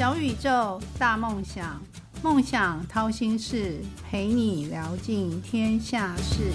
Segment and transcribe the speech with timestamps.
[0.00, 1.78] 小宇宙，大梦想，
[2.22, 6.52] 梦想掏心事，陪你聊尽天下事。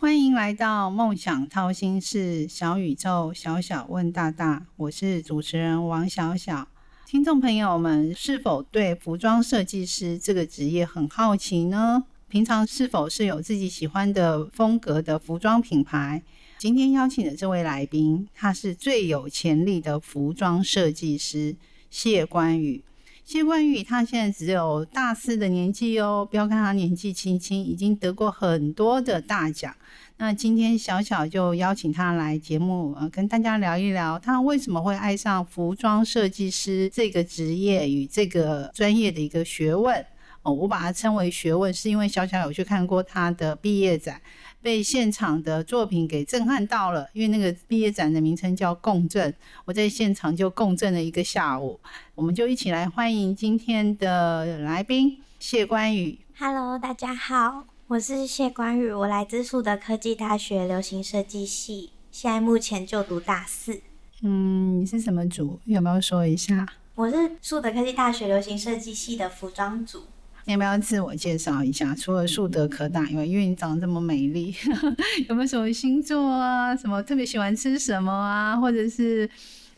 [0.00, 6.66] 欢迎来到梦想掏心事，小宇宙，小小问大大，我是主持人王小小。
[7.06, 12.06] 听众朋友们，是否对服装设计师这个职业很好奇呢？
[12.34, 16.20] 平常是否是有自己喜欢的风格的服装品牌？
[16.58, 21.54] 今天邀请的这位来宾，他是最有潜力的服装设计师
[21.90, 22.82] 谢关宇。
[23.24, 29.72] 谢关宇他现在只有大四的年纪哦，不要看他年纪轻轻，已经得过很多的大奖。
[30.16, 40.04] 那今天小小就邀请他来节目，呃，跟大家聊一聊他为什么会爱上服装设计师这个职业与这个专业的一个学问。
[40.44, 44.20] 哦，我把它称为学问，是因为小小有去看过他的毕业展，
[44.60, 47.08] 被现场的作品给震撼到了。
[47.14, 51.80] 因为那个毕业展的名称叫共振，我在现场就共振了一个下午。
[52.14, 56.18] 我们就一起来欢迎今天的来宾谢关宇。
[56.38, 63.80] Hello，大家好，我是谢关宇，我来自树德科技大学流行设计系，现在目前就读大四。
[64.20, 65.58] 嗯，你是什么组？
[65.64, 66.68] 有没有说一下？
[66.96, 70.02] 我是树德科技大学流行设计系的服装组。
[70.46, 71.94] 你要不要自我介绍一下？
[71.94, 74.54] 除了树德可大以外，因为你长得这么美丽，
[75.28, 76.76] 有没有什么星座啊？
[76.76, 78.54] 什么特别喜欢吃什么啊？
[78.56, 79.28] 或者是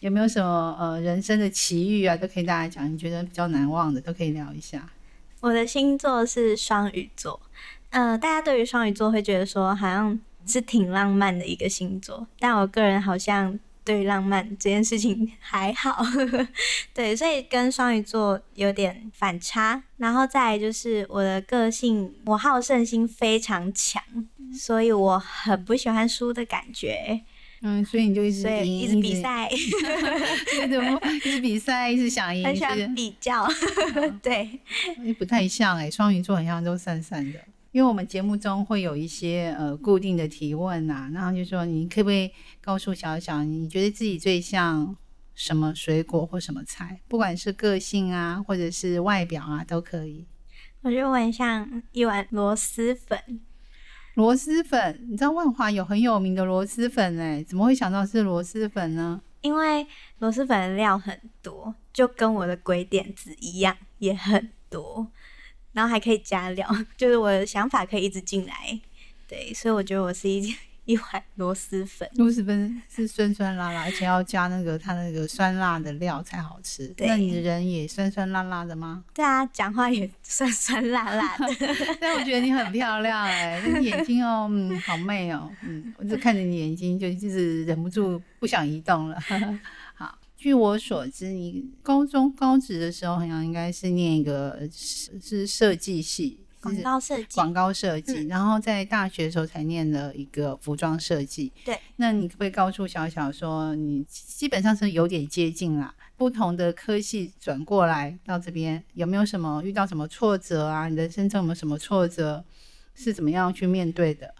[0.00, 2.16] 有没有什么呃人生的奇遇啊？
[2.16, 4.90] 都可以大家讲，你觉得比较难忘的都可以聊一下。
[5.40, 7.40] 我的星座是双鱼座，
[7.90, 13.58] 呃，大家对于双鱼座会觉得说好像是挺浪漫的一个星座，但我个人好像。
[13.86, 16.04] 对浪漫这件事情 还好，
[16.92, 19.80] 对，所以跟双鱼座有点反差。
[19.98, 24.02] 然后再就是我的个性，我好胜心非常强，
[24.52, 27.22] 所以我很不喜欢输的感觉。
[27.62, 29.48] 嗯，所以你就一直一直比赛，
[31.24, 33.48] 一直比赛，一直想赢，很想比较。
[34.20, 34.60] 对，
[35.16, 37.38] 不太像哎，双鱼座很像都散散的。
[37.76, 42.30] 因为我们节目中会有一些呃固定的提问呐，然后就说你可不可以
[42.62, 44.96] 告诉小小，你觉得自己最像
[45.34, 46.98] 什么水果或什么菜？
[47.06, 50.24] 不管是个性啊，或者是外表啊，都可以。
[50.80, 53.42] 我觉得我很像一碗螺蛳粉。
[54.14, 59.20] 螺蛳粉，你知道万华有很有名的螺蛳粉哎，怎么会想到是螺蛳粉呢？
[59.42, 59.86] 因为
[60.20, 65.08] 螺蛳粉的料很多，就跟我的鬼点子一样，也很多。
[65.76, 66.66] 然后还可以加料，
[66.96, 68.80] 就是我的想法可以一直进来，
[69.28, 70.54] 对，所以我觉得我是一
[70.86, 72.08] 一碗螺蛳粉。
[72.14, 76.94] 螺蛳粉是酸酸辣辣，而且要加那个它那个酸辣的料才好吃。
[76.96, 79.04] 那你的人也酸酸辣辣的吗？
[79.12, 81.44] 对啊，讲话也酸酸辣辣的。
[82.00, 89.18] 但我觉得你很漂亮哎，那眼睛哦，嗯，好媚哦，嗯，我就看着你眼睛就就是忍不住不想移动了。
[90.46, 98.28] 据我所知，你高中高职的时候好像应该是念一个是设计系，广告设计，广告设计。
[98.28, 101.52] 然后在大学的时候才念了一个服装设计。
[101.64, 105.92] 对，那你可不可以告诉小小说，你基本上是有点接近啦？
[106.16, 110.86] 不同的科系转过来到这边，有没有什么遇到什么挫折啊？
[110.86, 112.44] 你的人生中有没有什么挫折？
[112.94, 114.32] 是怎么样去面对的？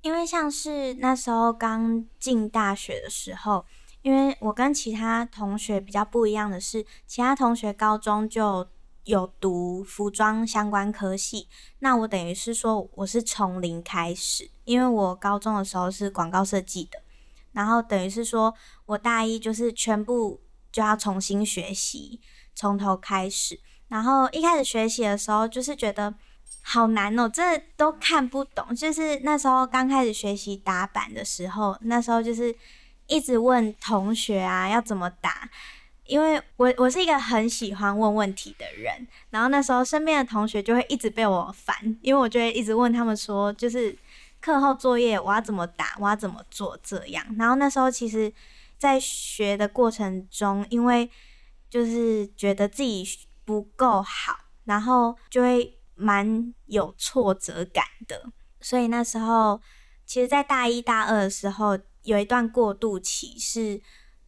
[0.00, 3.66] 因为像是那时候刚进大学的时候。
[4.02, 8.66] 因为我跟其他同学比较不一样的是，其他同学高中就
[9.04, 11.48] 有读服装相关科系，
[11.80, 17.02] 那我等于是说我是从零开始，因为我高中的时候是广告设计的，
[17.52, 18.54] 然后等于是说
[18.86, 20.40] 我大一就是全部
[20.72, 22.20] 就要重新学习，
[22.54, 26.14] 从头开始，然后一开始学习的时候就是觉得
[26.62, 32.56] 好难哦，这都看不懂，就是那时候刚开始学习打板的时候，那时候就是。
[33.10, 35.50] 一直问同学啊要怎么打，
[36.04, 43.94] 因为我我是一个很喜欢问问题的人，然后那时候身边的同学就会一直被我烦，因为我就会一直问他们说，就是
[44.40, 47.24] 课后作业我要怎么打，我要怎么做这样。
[47.36, 48.32] 然后那时候其实，
[48.78, 51.10] 在学的过程中，因为
[51.68, 53.04] 就是觉得自己
[53.44, 58.30] 不够好，然后就会蛮有挫折感的，
[58.60, 59.60] 所以那时候
[60.06, 61.76] 其实，在大一大二的时候。
[62.02, 63.80] 有一段过渡期，是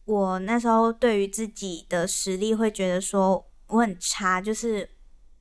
[0.05, 4.89] 我那时候对于自己的实力会觉得说我很差，就是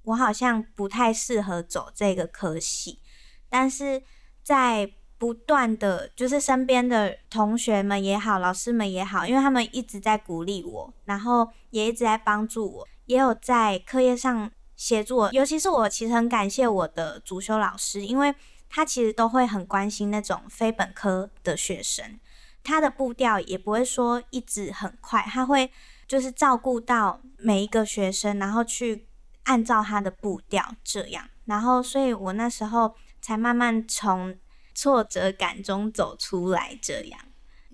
[0.02, 3.00] 我好像不太适合走这个科系。
[3.48, 4.02] 但是
[4.42, 15.32] 在不断的，就是身边的同学们也好，老师们也好，因为他们一直在鼓励我，然后也一直在帮助我，也有在课业上协助我。
[15.32, 18.34] 尤其是我其实很感谢我的主修老师，因为。
[18.74, 22.18] 他其实都会很关心那种非本科的学生，
[22.62, 25.70] 他的步调也不会说一直很快，他会
[26.06, 29.08] 就是照顾到每一个学生，然后去
[29.44, 34.36] 按照他的步调这样，然后所以我那时候才慢慢从
[34.74, 37.20] 挫折感中走出来，这样。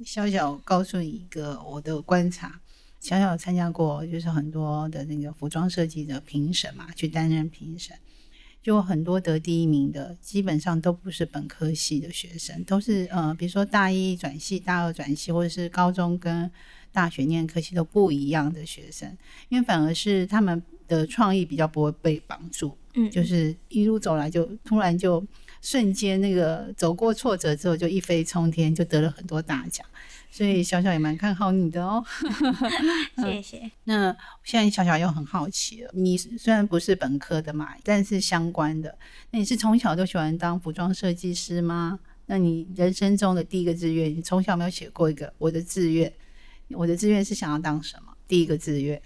[0.05, 2.61] 小小告诉你一个我的观察，
[3.01, 7.97] 小小参加过就是很多的那个服装设计的评审嘛，去担任评审。
[8.63, 16.51] 就很多得第一名的，基本上都不是本科系的学生，都是呃，比如说大一转系、大二转系，或者是高中跟
[16.93, 19.17] 大学念科系都不一样的学生，
[19.49, 25.25] 因为反而是他们的创意比较不会被绑住，嗯，就是一路走来就突然就
[25.63, 29.87] 瞬间那个走过挫折之后就一飞冲天，就得了很多大奖。
[30.31, 32.05] 所以小小也蛮看好你的哦，
[33.23, 33.71] 谢谢。
[33.85, 34.15] 那
[34.45, 38.97] 现在小小又很好奇了，你虽然不是本科的嘛，但是相关的，
[39.31, 41.99] 那你是从小都喜欢当服装设计师吗？
[42.27, 46.13] 那你人生中的第一个志愿，你从小没有写过一个我的志愿？
[46.71, 48.15] 我的志愿是想要当什么？
[48.29, 49.01] 第一个志愿？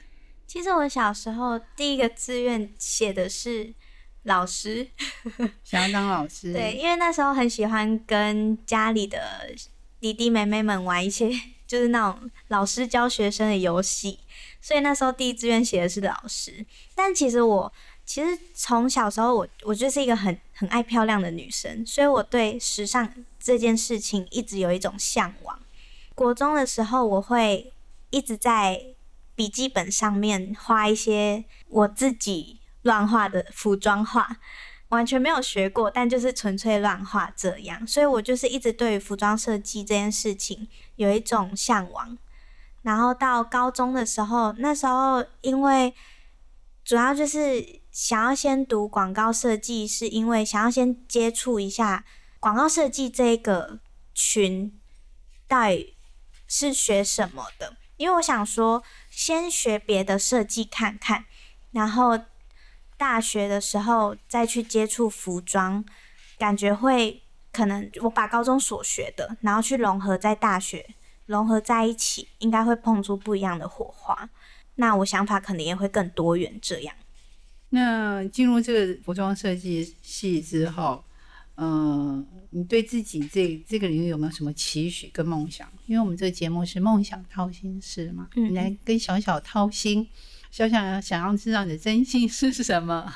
[0.46, 3.72] 其实我小时候第一个志愿写的是
[4.24, 4.88] 老师，
[5.64, 6.52] 想要当老师。
[6.54, 9.18] 对，因为那时候很喜欢跟家里的。
[10.02, 11.30] 弟弟妹妹们玩一些
[11.64, 14.18] 就是那种老师教学生的游戏，
[14.60, 16.66] 所以那时候第一志愿写的是老师。
[16.92, 17.72] 但其实我
[18.04, 25.56] 其实从小时候我我就是一个很很爱漂亮的女生，所以我对时尚这件事情一直有一种向往。
[26.16, 27.72] 国中的时候，我会
[28.10, 28.84] 一直在
[29.36, 34.38] 笔记本上面画一些我自己乱画的服装画。
[34.92, 42.18] 完全没有学过，但就是纯粹乱画这样，所以我就是一直对于服装设计这件事情有一种向往。
[42.82, 45.94] 然后到高中的时候，那时候因为
[46.84, 52.04] 主要就是想要先读广告设计，是因为想要先接触一下
[52.38, 53.78] 广告设计这个
[54.12, 54.78] 群
[55.48, 55.96] 到底
[56.46, 61.24] 是学什么的，因为我想说先学别的设计看看，
[61.70, 62.20] 然后。
[63.02, 65.84] 大学的时候再去接触服装，
[66.38, 67.20] 感觉会
[67.50, 70.86] 可能我把高中所学的，然后去融合在大学
[71.26, 74.30] 融合在一起，应该会碰出不一样的火花。
[74.76, 76.56] 那我想法可能也会更多元。
[76.62, 76.94] 这样，
[77.70, 81.04] 那进入这个服装设计系之后，
[81.56, 85.68] 嗯，你对自己这这个领域有没有什么期许跟梦想？
[85.86, 90.08] 因为我们这个节目是梦想掏心事嘛，你来跟小小掏心。
[90.52, 93.10] 小想想要知道你的真心是什么？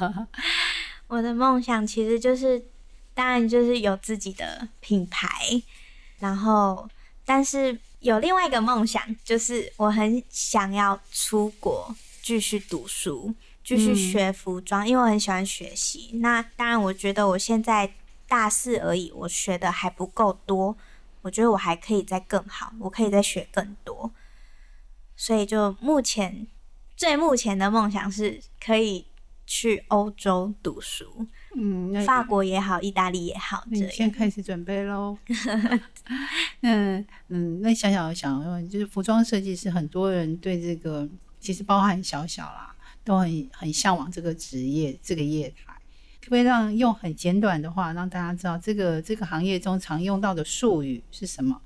[1.06, 2.65] 我的梦想其实就是，
[3.12, 5.29] 当然就是有自己的品牌，
[6.19, 6.88] 然后，
[7.27, 16.12] 但是有另外一个梦想，就是我很想要出国继续读书，继续学服装，因为我很喜欢学习。
[16.15, 17.93] 那当然，我觉得我现在
[18.27, 20.75] 大四而已，我学的还不够多，
[21.21, 24.11] 我觉得我还可以再更好，我可以再学更多，
[25.15, 26.47] 所以就目前。
[26.96, 29.06] 最目前的梦想是可以
[29.46, 35.16] 去欧洲读书，嗯，法国也好，意大利也好，你先开始准备喽。
[36.62, 41.08] 嗯嗯，那小小想问，就是服装设计师，很多人对这个
[41.38, 45.75] 其实包含小小啦，都很很向往这个职业，这个业态。
[46.20, 51.61] 可不可以让用很简短的话，让大家知道这个这个行业中常用到的术语是什么？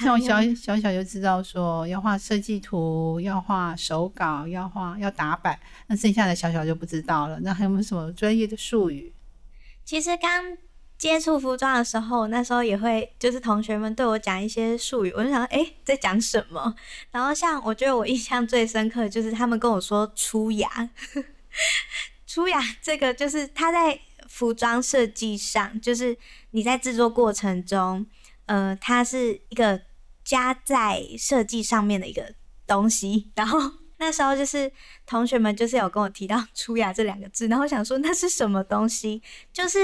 [0.00, 7.38] 像我小小小就知道说要画设计图，要画手稿，要画要打板，那剩下的小小就不知道了。
[7.40, 9.12] 那还有没有什么专业的术语？
[9.84, 10.56] 其实刚
[10.96, 16.74] 接触服装的时候，那时候也会就是同学们对我讲一些术语，我就想哎在讲什么。
[17.10, 20.88] 然后像我觉得我印象最深刻就是他们跟我说出牙，
[22.26, 26.16] 出牙这个就是他在服装设计上，就是
[26.52, 28.06] 你在制作过程中。
[28.52, 29.80] 呃，它是一个
[30.22, 32.34] 加在设计上面的一个
[32.66, 33.58] 东西，然后
[34.02, 34.70] 那时候就是
[35.06, 39.78] 同学们就是有跟我提到“出牙”这两个字，然后想说那是什么东西，就是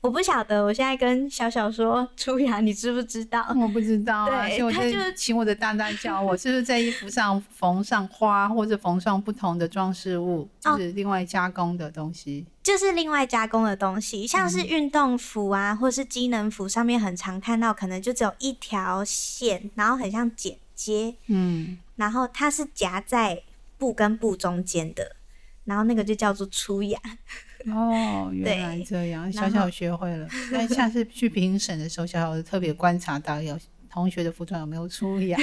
[0.00, 0.64] 我不晓得。
[0.64, 3.46] 我现在跟小小说“出牙”，你知不知道？
[3.56, 12.44] 我不知道啊，所以我就请我的大大教我，是不是在衣服上缝上花，或者缝上不同的装饰物，就是另外加工的东西。
[12.62, 23.42] 就是另外加工的东西，像是运动服啊，或是机能服上面很常看到，可能就只有一条线，然后很像剪接，嗯，然后它是夹在
[23.80, 25.16] 布跟布中间的，
[25.64, 27.00] 然后那个就叫做出牙。
[27.66, 30.28] 哦，原来这样，小小学会了。
[30.52, 33.58] 那下次去评审的时候，小小特别观察到有
[33.88, 35.38] 同学的服装有没有出牙。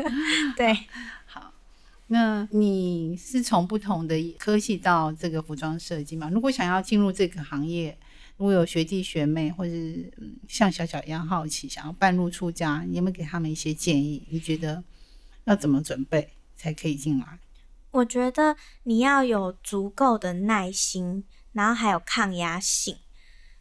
[0.54, 0.74] 对。
[1.24, 1.52] 好
[2.08, 6.28] 那你是从不同的科系到这个服装设计嘛？
[6.30, 7.98] 如果想要进入这个行业，
[8.38, 14.26] 如果有学弟学妹或是嗯像小小一样好奇，想要半路出家，你有没有给他们一些建议？
[14.30, 14.82] 你觉得
[15.44, 17.38] 要怎么准备才可以进来？
[17.98, 22.96] 我觉得你要有足够的耐心，然后还有抗压性，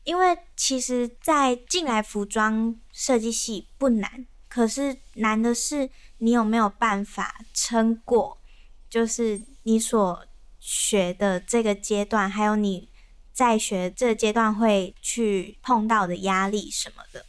[0.03, 5.89] 因为其实，在进来服装设计系不难，可是难的是
[6.20, 8.39] 你有没有办法撑过，
[8.88, 10.25] 就是你所
[10.60, 12.89] 学的这个阶段，还有你
[13.34, 17.25] 在学这个阶段会去碰到的压力什么的，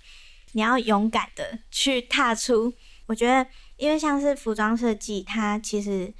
[0.52, 2.74] 你要勇敢的去踏出。
[3.06, 3.48] 我觉得，
[3.78, 6.12] 因为像是服装设计，它其实。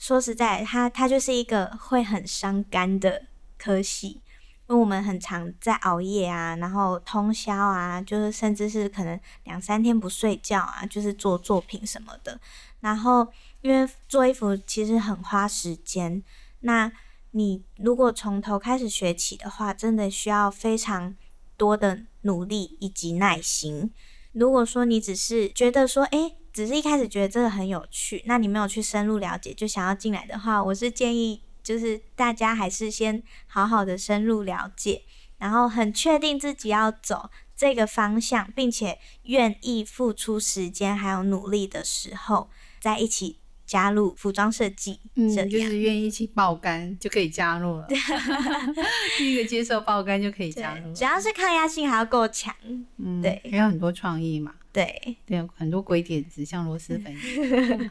[0.00, 3.26] 说实在，它它就是一个会很伤肝的
[3.58, 4.22] 科系，因
[4.68, 12.40] 为我们很常在熬夜啊，然后通宵啊，就是甚至是可能两三天不睡觉啊，就是做作品什么的。
[12.80, 13.28] 然后
[13.60, 16.22] 因为做衣服其实很花时间，
[16.60, 16.90] 那
[17.32, 21.14] 你如果从头开始学起的话，真的需要非常
[21.58, 23.92] 多的努力以及耐心。
[24.32, 26.36] 如果说你只是觉得说，哎。
[26.52, 35.02] 只是一开始觉得这个很有趣，那你没有去深入了解就想要进来的话，我是建议就是大家还是先好好的深入了解，
[35.38, 45.00] 然后很确定自己要走这个方向，并且愿意付出时间还有努力的时候，再一起加入服装设计。
[45.14, 47.86] 嗯，就是愿意一起爆肝就可以加入了。
[49.18, 52.54] 第一个接受爆肝就可以加入，主要是抗压性还要够强。
[52.96, 54.54] 嗯，对，还有很多创意嘛。
[54.72, 57.12] 对对，很多鬼点子，像螺蛳粉。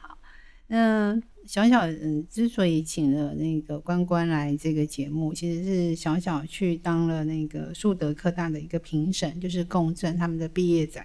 [0.00, 0.16] 好，
[0.68, 11.04] 那小小嗯，之所以请了那个关关来这个节目，其实是小小去当了那个树德科大的一个评审，就是共振他们的毕业展。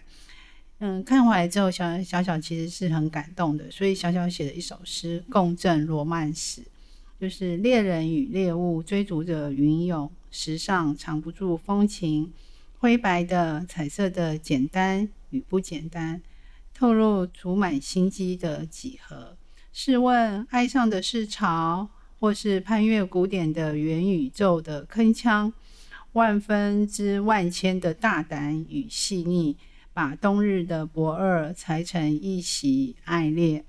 [0.80, 6.62] 嗯，看回来之后，小小小其实是很感动的，所以小小写了一首诗《共振罗曼史》，
[7.20, 12.32] 就是猎人与猎物追逐着云涌，时尚藏不住风情。
[12.82, 16.20] 灰白的、彩色的，简单与不简单，
[16.74, 19.38] 透露储满心机的几何。
[19.72, 21.88] 试问，爱上的是潮，
[22.20, 25.54] 或是攀越古典的元宇宙的铿锵？
[26.14, 29.56] 万分之万千的大胆与细腻，
[29.94, 33.64] 把冬日的不二裁成一袭爱恋，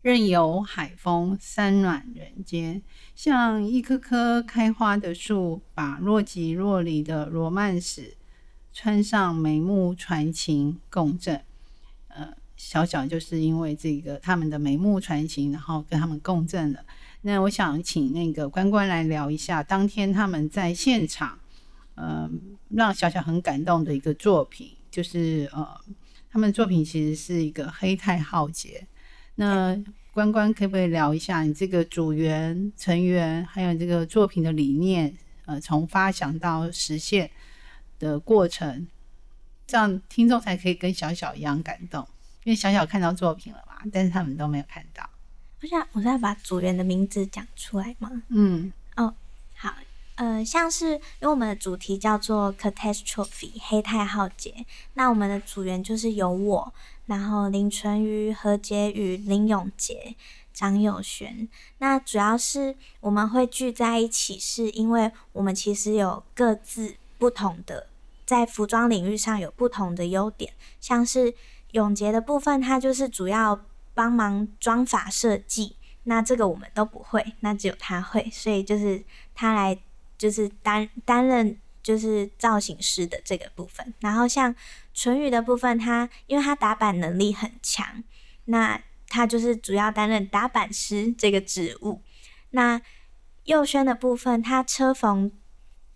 [0.00, 2.80] 任由海风三暖人间，
[3.14, 8.16] 像一棵棵开花的树，把若即若离的罗曼史。
[8.72, 11.42] 穿上眉目传情共振，
[12.08, 16.84] 呃，小小就是因为这个他们的眉目传情，然后跟他们共振了。
[17.22, 21.38] 那我想请那个关关来聊一下当天他们在现场，
[21.96, 22.30] 呃，
[22.68, 25.66] 让小小很感动的一个作品，就是呃，
[26.30, 28.86] 他们作品其实是一个黑太浩劫。
[29.34, 29.76] 那
[30.12, 37.30] 关关可不可以聊一下你这个组员成员，还有这个作品的理念，呃，从发想到实现？
[38.00, 38.88] 的过程，
[39.66, 42.08] 这样听众才可以跟小小一样感动，
[42.44, 45.08] 因为小小看到作品了嘛，但是他们都没有看到。
[45.60, 48.10] 我想，我再把组员的名字讲出来吗？
[48.28, 49.14] 嗯，哦，
[49.54, 49.74] 好，
[50.14, 54.64] 呃，像是因为我们的主题叫做 Catastrophe 黑太浩劫，
[54.94, 56.72] 那我们的组员就是有我，
[57.04, 60.16] 然后林纯瑜、何洁宇、林永杰、
[60.54, 61.46] 张友璇。
[61.76, 66.96] 那主要是我们会聚在一起，是因为我们其实有各自。
[67.20, 67.86] 不同的
[68.30, 71.34] 在服装领域上有不同的优点，像是
[71.72, 79.02] 永杰的部分，它就是主要帮忙装法设计，那这个我们都不会，那只有他会，所以就是
[79.34, 79.76] 他来
[80.16, 83.92] 就是担担任就是造型师的这个部分。
[83.98, 84.54] 然后像
[84.94, 88.04] 纯宇的部分，他因为他打板能力很强，
[88.44, 92.00] 那他就是主要担任打板师这个职务。
[92.50, 92.80] 那
[93.46, 95.32] 佑轩的部分，他车缝。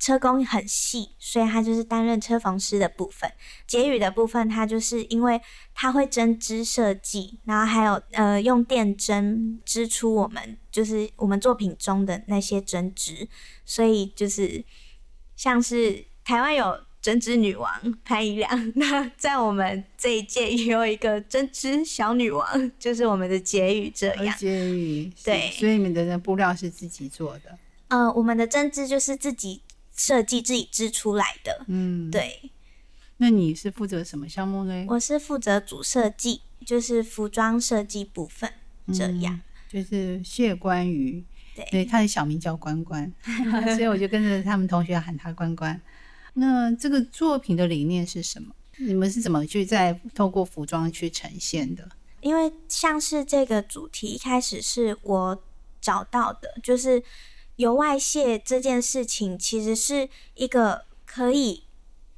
[0.04, 3.32] 车工很细，所以他就是担任车缝师的部分。
[3.66, 5.40] 结语的部分，他就是因为
[5.72, 13.26] 他会针织设计，然后还有呃用电针织出我们就是我们作品中的那些针织，
[13.64, 14.62] 所以就是
[15.36, 17.72] 像是台湾有针织女王
[18.04, 24.36] 潘怡良，那在我们这一届也有一个针织小女王，就是我们的结语这样。
[24.36, 27.58] 结语对，所以你们的布料是自己做的。
[27.88, 29.62] 呃，我们的针织就是自己。
[29.96, 32.50] 设计自己织出来的，嗯，对。
[33.18, 34.84] 那你是负责什么项目呢？
[34.88, 38.52] 我是负责主设计，就是服装设计部分。
[38.92, 41.24] 这样，就是谢关羽，
[41.54, 43.10] 对，对，他的小名叫关关，
[43.76, 45.80] 所以我就跟着他们同学喊他关关。
[46.34, 48.52] 那这个作品的理念是什么？
[48.78, 51.88] 你们是怎么去在透过服装去呈现的？
[52.20, 55.42] 因为像是这个主题一开始是我
[55.80, 57.00] 找到的，就是。
[57.56, 61.64] 油外泄这件事情，其实是一个可以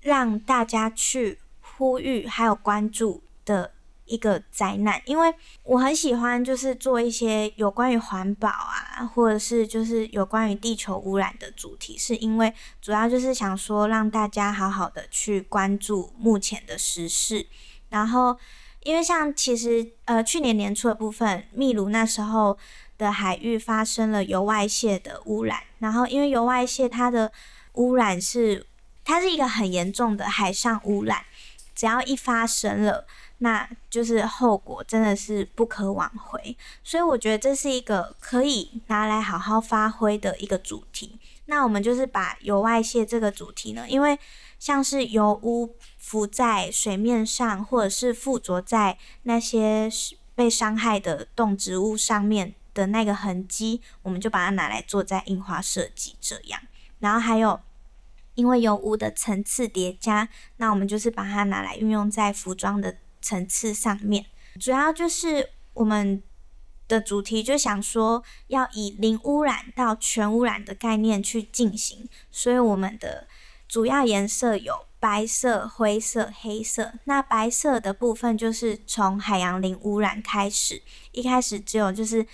[0.01, 3.73] 让大家去呼吁还有关注的
[4.07, 5.03] 一个灾难。
[5.05, 17.47] 因为我很喜欢，就是做一些有关于环保啊，或者是就是有关于地球污染的主题，是因为主要就是想说让大家好好的去关注目前的时事，
[17.91, 18.39] 然后。
[18.83, 22.57] 因为像其实呃去年年初的部分，秘鲁那时候
[22.99, 27.31] 的海域发生了油外泄的污染，然后因为油外泄它的
[27.75, 28.67] 污染是
[29.05, 31.25] 它是一个很严重的海上污染，
[31.75, 33.07] 只要一发生了，
[33.39, 41.19] 那就是后果真的是不可挽回，所以我觉得这是一个可以拿来好好发挥的一个主题。
[41.47, 44.19] 那我们就是把油外泄这个主题呢，因为
[44.59, 45.75] 像是油污。
[45.99, 49.91] 浮在水面上，或者是附着在那些
[50.37, 56.61] 被伤害的动植物上面的那个痕迹，我们就把它拿来做在印花设计这样。
[56.99, 57.59] 然后还有，
[58.35, 60.29] 因为油污的层次叠加，
[60.59, 64.27] 那我们就是把它拿来运用在服装的层次上面。
[64.61, 66.23] 主要就是我们
[66.87, 73.27] 的主题就想说，要以零污染到全污染的概念去进行，所以我们的
[73.67, 74.85] 主要颜色有。
[74.99, 76.95] 白色、灰色、黑色。
[77.05, 82.27] 那白色的部分就是从海洋零污染开始，一开始只有就是，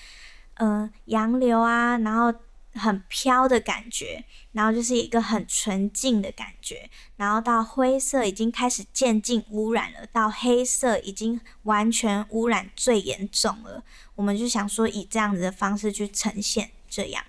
[0.55, 2.33] 嗯，洋流啊，然后
[2.75, 13.83] 很飘的感觉，然后就是一个很纯净的感觉，然后到灰色已经开始渐进污染了，到黑色已经完全污染最严重了。
[14.15, 17.25] 我们就想说以这样子的方式去呈现，这样。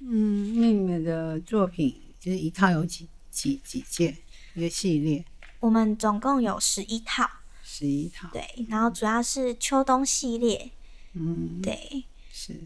[0.00, 4.16] 嗯，那你们的作品就是一套有几几几件？
[4.54, 5.24] 一个系列，
[5.58, 7.28] 我们总共有十一套，
[7.64, 10.70] 十一套，对，然后主要是秋冬系列，
[11.14, 12.04] 嗯，对，
[12.46, 12.60] 是，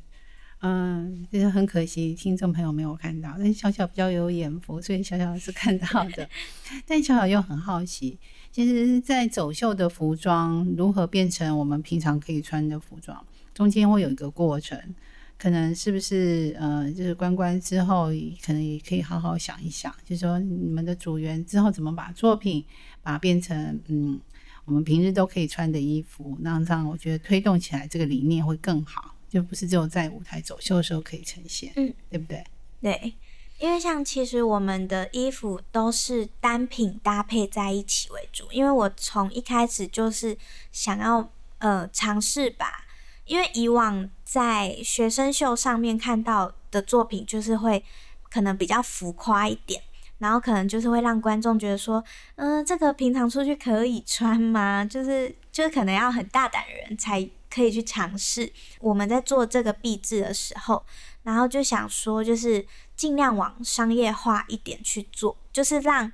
[0.61, 6.29] 嗯，就是很可惜听众朋友没有看到，但小小比较有眼福，所以小小是看到的，
[6.87, 8.19] 但小小又很好奇，
[8.51, 14.95] 其实，在走秀的服装如何变成我们平常可以穿的服装，中间会有一个过程。
[15.39, 18.09] 可能是不是呃，就是关关之后，
[18.45, 22.65] 可能也可以好好想一想，就是说你们的组员之后怎么把作品
[23.05, 24.21] 把它变成嗯，
[24.65, 32.45] 我们平日都可以穿的衣服，那这样我觉得推动起来这个理念会更好，就不是只有在舞台走秀的时候可以呈现，嗯，对不对？
[32.81, 33.15] 对，
[33.59, 40.37] 因为像其实我们的衣服都是单品搭配在一起为主，因为我从一开始就是
[40.73, 42.85] 想要呃尝试吧。
[43.25, 47.85] 因为以往在学生秀上面看到的作品，就是会
[48.31, 49.83] 可能比较浮夸一点，
[50.17, 52.03] 然后可能就是会让观众觉得说，
[52.37, 54.83] 嗯，这个平常出去可以穿吗？
[54.83, 57.21] 就是就是可能要很大胆的人才
[57.59, 58.53] 可以去尝试。
[58.81, 60.85] 我们在做这个壁纸的时候，
[61.25, 66.13] 然后就想说，就是尽量往商业化一点去做，就是让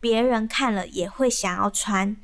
[0.00, 2.16] 别人看了也会想要穿。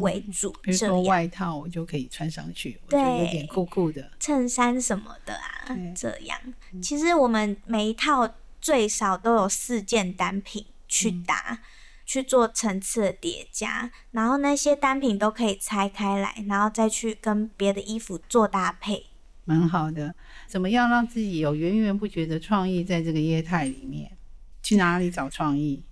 [0.00, 4.10] 为主，比如说外套，我就可以穿上去，我觉得有点酷酷的。
[4.18, 6.38] 衬衫什么的啊，这样。
[6.82, 8.26] 其实我们每一套
[8.58, 11.58] 最少都有四件单品去搭，
[12.06, 19.08] 去做层次的叠加，然后那些单品都可以拆开来，然后再去跟别的衣服做搭配，
[19.44, 20.14] 蛮好的。
[20.46, 24.16] 怎么样让自己有源源不绝的创意在这个业态里面？
[24.62, 25.84] 去哪里找创意？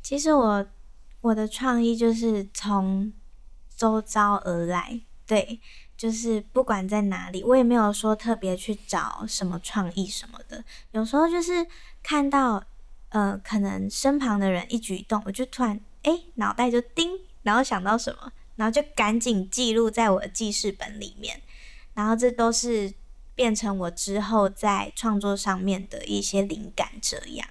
[0.00, 0.66] 其实我
[1.22, 3.12] 我的创意就是从。
[3.74, 5.58] 周遭而来，对，
[5.96, 10.62] 就是不管在哪里，我也没有说特别去找什么创意什么的。
[10.92, 11.66] 有时候就是
[12.00, 12.62] 看到，
[13.12, 17.10] 呃，可能身旁的人一举一动，我就突然哎，脑袋就叮，
[17.42, 21.40] 然后想到什么，然后就赶紧记录在我的记事本里面，
[21.94, 22.92] 然后这都是
[23.34, 26.88] 变成我之后在创作上面的一些灵感。
[27.00, 27.48] 这样，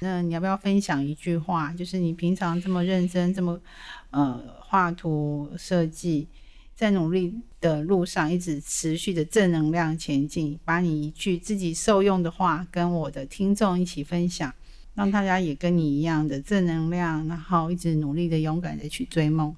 [0.00, 1.72] 那你要不要分享一句话？
[1.72, 3.60] 就是你平常这么认真，这么。
[4.10, 6.28] 呃，画图设计，
[6.74, 10.60] 在努力的路上，一直持续的正能量前进。
[10.66, 14.54] 把你一句自己受用的话，跟我的听众一起分享，
[14.94, 19.54] 让大家也跟你一样的正能量，然后一直努力的、勇敢的去追梦。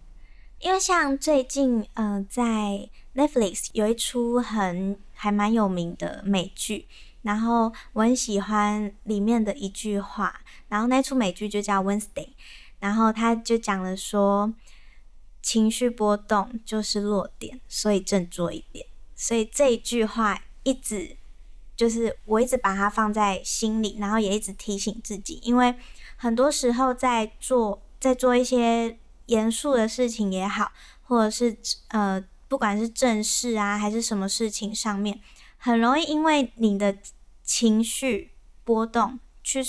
[0.60, 6.86] 因为像最近，呃，在 Netflix 有一出很还蛮有名的美剧，
[7.22, 12.28] 然后我很喜欢里面的一句话，然后那出美剧就叫 Wednesday。
[12.80, 14.54] 然后他就讲了说，
[15.42, 18.86] 情绪波动就是弱点，所以振作一点。
[19.14, 21.16] 所以这一句话一直
[21.76, 25.74] 就是我一直把它放在心里，然后也一直提醒自己，因为
[26.16, 31.56] 很多时候在做在做一些严肃的事情也好，或者是
[31.88, 35.20] 呃不管是正事啊还是什么事情上面，
[35.56, 36.96] 很容易因为你的
[37.42, 38.32] 情绪
[38.62, 39.62] 波动，去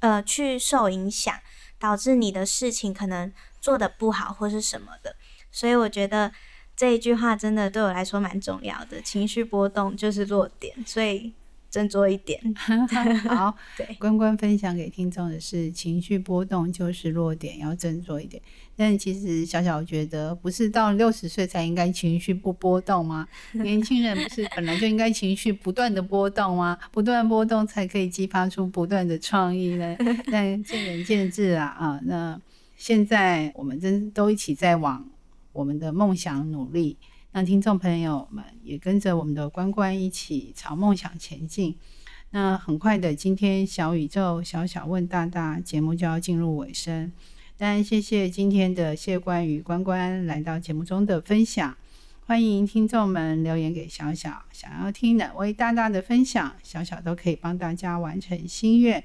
[0.00, 1.38] 呃去受影响，
[1.78, 5.16] 导致你的事情可能做的不好或是什么的。
[5.52, 6.32] 所以我觉得
[6.76, 11.32] 这一句话真的对我来说蛮重要的，情绪波动就是弱点，所以。
[11.68, 12.40] 斟酌一点，
[13.28, 13.54] 好。
[13.76, 18.40] 对，关关分享给听众的是情绪波动就是弱点，要斟酌一点。
[18.76, 23.28] 但其实小小觉得，不是到六十岁才应该情绪不波动吗？
[23.52, 26.78] 年轻人不是本来就应该情绪不断的波动吗？
[26.92, 29.94] 不断波动才可以激发出不断的创意呢。
[30.32, 32.00] 但见仁见智啊啊！
[32.04, 32.40] 那
[32.76, 35.06] 现在我们真都一起在往
[35.56, 36.98] 我们的梦想努力。
[37.32, 41.74] 让听众朋友们也跟着我们的关关一起朝梦想前进。
[42.30, 47.12] 那很快的，今天小宇宙小小问大大节目就要进入尾声。
[47.56, 51.76] 当然，谢谢今天的谢关与关关来到节目中的分享。
[52.26, 59.02] 欢迎听众们留言给小小，想要听哪位大大的分享，小小都可以帮大家完成心愿。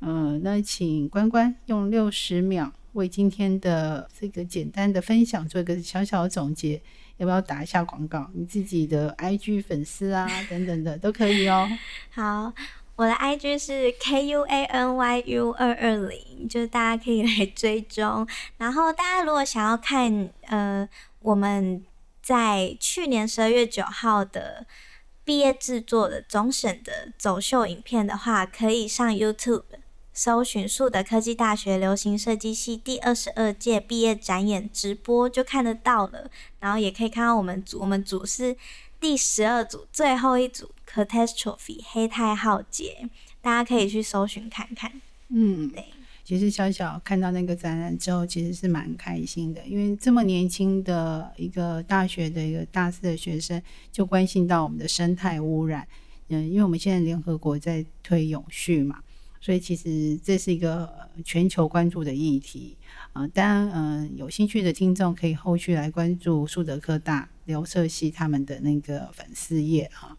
[0.00, 6.80] 嗯，那请关关用六十秒为今天的这个简单的分享做一个小小的总结。
[7.18, 8.28] 要不要打一下广告？
[8.34, 11.68] 你自己的 IG 粉丝啊，等等的都可以哦。
[12.10, 12.52] 好，
[12.96, 18.26] 我的 IG 是 K U A N Y U 二二零，就是大家可以来追踪。
[18.56, 20.88] 然后大家如果想要看呃
[21.20, 21.84] 我们
[22.22, 24.66] 在去年十二月九号的
[25.22, 29.64] 毕业制作的总审的走秀影片的话，可以上 YouTube。
[30.12, 38.56] 搜寻树德科技大学流行设计系第二十二届毕业展演直播就看得到了，然后也可以看到我们组，我们组是
[39.00, 43.08] 第十二组，最后一组 Catastrophe 黑太浩劫，
[43.40, 44.92] 大家可以去搜寻看看。
[45.28, 45.84] 嗯，对。
[46.24, 55.86] 其实小小看到那个展览之后，其实是蛮开心的，因为这么年轻的一个大学的一个大四的学生就关心到我们的生态污染。
[56.28, 59.00] 嗯，因为我们现在联合国在推永续嘛。
[59.42, 60.88] 所以其实这是一个
[61.24, 62.76] 全球关注的议题
[63.12, 70.16] 啊，当然，嗯，有兴趣的听众可以后续来关注树德科大刘社系他们的那个粉丝页啊。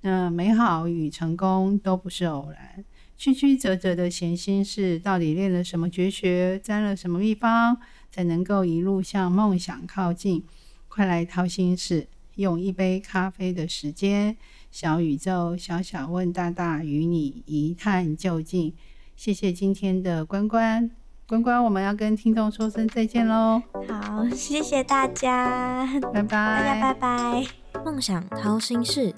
[0.00, 2.84] 那美好与成功都不是偶然，
[3.16, 7.78] 曲曲折折的闲心事，到底练了什么绝学，沾了什么秘方，
[8.10, 10.42] 才能够一路向梦想靠近？
[10.88, 14.36] 快来掏心事，用一杯咖啡的时间。
[14.70, 18.74] 小宇宙，小小问大大，与你一探究竟。
[19.14, 20.90] 谢谢今天的关关，
[21.26, 23.62] 关关，我们要跟听众说声再见喽。
[23.88, 27.46] 好，谢谢大家，拜拜，大家拜拜。
[27.84, 29.14] 梦想掏心事，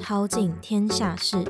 [0.00, 1.44] 掏尽天下事。